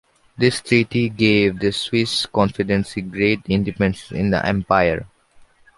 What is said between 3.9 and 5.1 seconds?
in the empire.